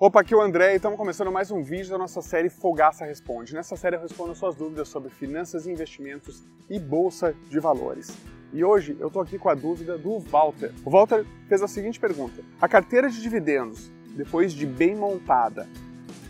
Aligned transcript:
Opa, 0.00 0.20
aqui 0.20 0.32
é 0.32 0.36
o 0.36 0.40
André 0.40 0.74
e 0.74 0.76
estamos 0.76 0.96
começando 0.96 1.32
mais 1.32 1.50
um 1.50 1.60
vídeo 1.60 1.90
da 1.90 1.98
nossa 1.98 2.22
série 2.22 2.48
Fogaça 2.48 3.04
Responde. 3.04 3.52
Nessa 3.52 3.74
série 3.74 3.96
eu 3.96 4.00
respondo 4.00 4.32
suas 4.32 4.54
dúvidas 4.54 4.86
sobre 4.86 5.10
finanças, 5.10 5.66
investimentos 5.66 6.46
e 6.70 6.78
bolsa 6.78 7.34
de 7.48 7.58
valores. 7.58 8.16
E 8.52 8.62
hoje 8.62 8.96
eu 9.00 9.08
estou 9.08 9.20
aqui 9.20 9.36
com 9.40 9.48
a 9.48 9.56
dúvida 9.56 9.98
do 9.98 10.20
Walter. 10.20 10.72
O 10.84 10.90
Walter 10.90 11.26
fez 11.48 11.62
a 11.62 11.66
seguinte 11.66 11.98
pergunta: 11.98 12.44
A 12.60 12.68
carteira 12.68 13.10
de 13.10 13.20
dividendos, 13.20 13.90
depois 14.14 14.52
de 14.52 14.66
bem 14.66 14.94
montada, 14.94 15.68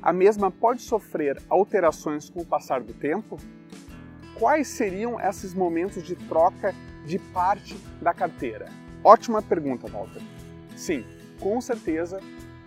a 0.00 0.10
mesma 0.10 0.50
pode 0.50 0.80
sofrer 0.80 1.36
alterações 1.46 2.30
com 2.30 2.40
o 2.40 2.46
passar 2.46 2.82
do 2.82 2.94
tempo? 2.94 3.36
Quais 4.38 4.68
seriam 4.68 5.20
esses 5.20 5.52
momentos 5.52 6.02
de 6.02 6.16
troca 6.16 6.74
de 7.04 7.18
parte 7.18 7.76
da 8.00 8.14
carteira? 8.14 8.70
Ótima 9.04 9.42
pergunta, 9.42 9.86
Walter. 9.86 10.22
Sim, 10.74 11.04
com 11.38 11.60
certeza 11.60 12.20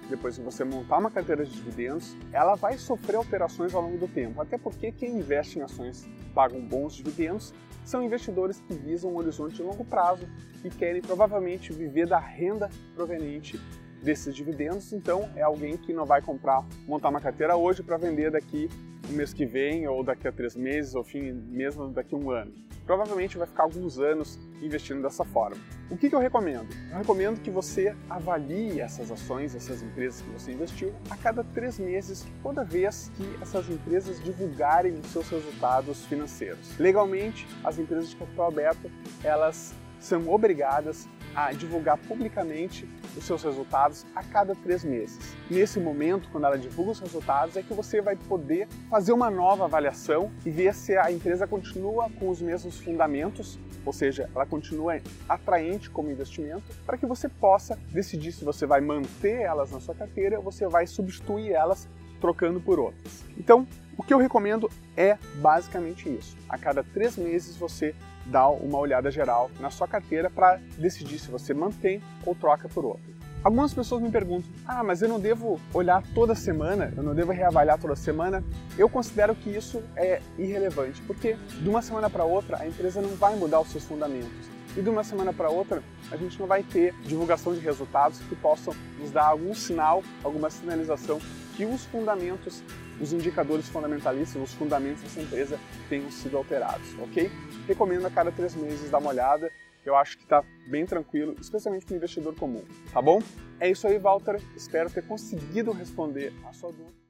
depois 0.09 0.37
que 0.37 0.43
você 0.43 0.63
montar 0.63 0.97
uma 0.97 1.11
carteira 1.11 1.45
de 1.45 1.51
dividendos, 1.51 2.15
ela 2.31 2.55
vai 2.55 2.77
sofrer 2.77 3.15
alterações 3.15 3.73
ao 3.73 3.81
longo 3.81 3.97
do 3.97 4.07
tempo, 4.07 4.41
até 4.41 4.57
porque 4.57 4.91
quem 4.91 5.17
investe 5.17 5.59
em 5.59 5.61
ações 5.61 6.07
pagam 6.33 6.61
bons 6.61 6.95
dividendos 6.95 7.53
são 7.83 8.01
investidores 8.01 8.61
que 8.61 8.73
visam 8.73 9.11
um 9.11 9.17
horizonte 9.17 9.55
de 9.55 9.63
longo 9.63 9.83
prazo 9.83 10.27
e 10.63 10.69
querem 10.69 11.01
provavelmente 11.01 11.73
viver 11.73 12.07
da 12.07 12.19
renda 12.19 12.69
proveniente 12.95 13.59
desses 14.03 14.35
dividendos, 14.35 14.91
então 14.91 15.29
é 15.35 15.41
alguém 15.41 15.77
que 15.77 15.93
não 15.93 16.05
vai 16.05 16.21
comprar, 16.21 16.63
montar 16.85 17.09
uma 17.09 17.21
carteira 17.21 17.55
hoje 17.55 17.81
para 17.81 17.97
vender 17.97 18.31
daqui 18.31 18.69
o 19.09 19.13
mês 19.13 19.33
que 19.33 19.45
vem, 19.45 19.87
ou 19.87 20.03
daqui 20.03 20.27
a 20.27 20.31
três 20.31 20.55
meses, 20.55 20.95
ou 20.95 21.03
fim, 21.03 21.31
mesmo 21.31 21.87
daqui 21.89 22.13
a 22.13 22.17
um 22.17 22.29
ano. 22.29 22.53
Provavelmente 22.85 23.37
vai 23.37 23.47
ficar 23.47 23.63
alguns 23.63 23.97
anos 23.97 24.37
investindo 24.61 25.01
dessa 25.01 25.23
forma. 25.23 25.55
O 25.89 25.95
que, 25.95 26.09
que 26.09 26.15
eu 26.15 26.19
recomendo? 26.19 26.67
Eu 26.91 26.97
recomendo 26.97 27.39
que 27.41 27.49
você 27.49 27.95
avalie 28.09 28.81
essas 28.81 29.09
ações, 29.09 29.55
essas 29.55 29.81
empresas 29.81 30.21
que 30.21 30.29
você 30.29 30.51
investiu, 30.51 30.93
a 31.09 31.15
cada 31.15 31.43
três 31.43 31.79
meses, 31.79 32.25
toda 32.41 32.63
vez 32.63 33.09
que 33.15 33.23
essas 33.41 33.69
empresas 33.69 34.21
divulgarem 34.21 34.93
os 34.93 35.07
seus 35.07 35.29
resultados 35.29 36.05
financeiros. 36.05 36.77
Legalmente, 36.77 37.47
as 37.63 37.79
empresas 37.79 38.09
de 38.09 38.15
capital 38.17 38.47
aberto, 38.47 38.91
elas 39.23 39.73
são 39.99 40.29
obrigadas 40.29 41.07
a 41.35 41.51
divulgar 41.51 41.97
publicamente 41.97 42.87
os 43.15 43.25
seus 43.25 43.43
resultados 43.43 44.05
a 44.15 44.23
cada 44.23 44.55
três 44.55 44.83
meses. 44.83 45.35
Nesse 45.49 45.79
momento, 45.79 46.29
quando 46.31 46.45
ela 46.45 46.57
divulga 46.57 46.91
os 46.91 46.99
resultados, 46.99 47.55
é 47.57 47.61
que 47.61 47.73
você 47.73 48.01
vai 48.01 48.15
poder 48.15 48.67
fazer 48.89 49.13
uma 49.13 49.29
nova 49.29 49.65
avaliação 49.65 50.31
e 50.45 50.49
ver 50.49 50.73
se 50.73 50.97
a 50.97 51.11
empresa 51.11 51.47
continua 51.47 52.09
com 52.19 52.29
os 52.29 52.41
mesmos 52.41 52.79
fundamentos, 52.79 53.59
ou 53.85 53.93
seja, 53.93 54.29
ela 54.33 54.45
continua 54.45 54.99
atraente 55.27 55.89
como 55.89 56.11
investimento, 56.11 56.63
para 56.85 56.97
que 56.97 57.05
você 57.05 57.27
possa 57.27 57.77
decidir 57.91 58.31
se 58.31 58.45
você 58.45 58.65
vai 58.65 58.81
manter 58.81 59.41
elas 59.41 59.71
na 59.71 59.79
sua 59.79 59.95
carteira 59.95 60.37
ou 60.37 60.43
você 60.43 60.67
vai 60.67 60.87
substituir 60.87 61.51
elas 61.51 61.87
trocando 62.23 62.61
por 62.61 62.79
outras. 62.79 63.21
Então, 63.37 63.67
o 63.97 64.01
que 64.01 64.13
eu 64.13 64.17
recomendo 64.17 64.71
é 64.95 65.17
basicamente 65.41 66.07
isso. 66.07 66.37
A 66.47 66.57
cada 66.57 66.81
três 66.81 67.17
meses 67.17 67.57
você 67.57 67.93
dá 68.25 68.47
uma 68.47 68.79
olhada 68.79 69.11
geral 69.11 69.51
na 69.59 69.69
sua 69.69 69.89
carteira 69.89 70.29
para 70.29 70.57
decidir 70.77 71.19
se 71.19 71.29
você 71.29 71.53
mantém 71.53 72.01
ou 72.25 72.33
troca 72.33 72.69
por 72.69 72.85
outra. 72.85 73.11
Algumas 73.43 73.73
pessoas 73.73 74.01
me 74.01 74.09
perguntam: 74.09 74.49
ah, 74.65 74.81
mas 74.85 75.01
eu 75.01 75.09
não 75.09 75.19
devo 75.19 75.59
olhar 75.73 76.01
toda 76.15 76.33
semana, 76.33 76.93
eu 76.95 77.03
não 77.03 77.13
devo 77.13 77.33
reavaliar 77.33 77.77
toda 77.77 77.93
semana. 77.93 78.41
Eu 78.77 78.87
considero 78.87 79.35
que 79.35 79.49
isso 79.49 79.83
é 79.97 80.21
irrelevante, 80.37 81.01
porque 81.01 81.33
de 81.33 81.67
uma 81.67 81.81
semana 81.81 82.09
para 82.09 82.23
outra 82.23 82.61
a 82.61 82.65
empresa 82.65 83.01
não 83.01 83.17
vai 83.17 83.35
mudar 83.35 83.59
os 83.59 83.67
seus 83.67 83.83
fundamentos. 83.83 84.47
E 84.75 84.81
de 84.81 84.89
uma 84.89 85.03
semana 85.03 85.31
para 85.31 85.49
outra 85.49 85.83
a 86.11 86.17
gente 86.17 86.39
não 86.39 86.47
vai 86.47 86.63
ter 86.63 86.93
divulgação 87.01 87.53
de 87.53 87.59
resultados 87.59 88.19
que 88.19 88.35
possam 88.35 88.73
nos 88.99 89.11
dar 89.11 89.25
algum 89.25 89.53
sinal, 89.53 90.03
alguma 90.23 90.49
sinalização 90.49 91.19
que 91.55 91.65
os 91.65 91.85
fundamentos 91.85 92.63
os 92.99 93.11
indicadores 93.11 93.67
fundamentalistas, 93.67 94.41
os 94.41 94.53
fundamentos 94.53 95.01
dessa 95.01 95.21
empresa 95.21 95.59
tenham 95.89 96.09
sido 96.11 96.37
alterados, 96.37 96.87
ok? 96.99 97.29
Recomendo 97.67 98.05
a 98.05 98.11
cada 98.11 98.31
três 98.31 98.55
meses 98.55 98.89
dar 98.89 98.99
uma 98.99 99.09
olhada, 99.09 99.51
eu 99.85 99.95
acho 99.95 100.17
que 100.17 100.23
está 100.23 100.43
bem 100.67 100.85
tranquilo, 100.85 101.35
especialmente 101.39 101.85
para 101.85 101.93
o 101.93 101.97
investidor 101.97 102.35
comum, 102.35 102.63
tá 102.91 103.01
bom? 103.01 103.21
É 103.59 103.69
isso 103.69 103.87
aí, 103.87 103.97
Walter. 103.97 104.41
Espero 104.55 104.89
ter 104.89 105.05
conseguido 105.05 105.71
responder 105.71 106.33
a 106.47 106.53
sua 106.53 106.71
dúvida. 106.71 107.02